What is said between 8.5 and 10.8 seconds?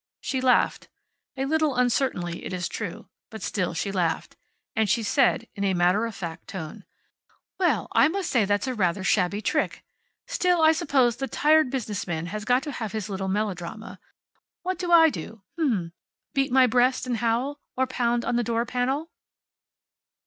a rather shabby trick. Still, I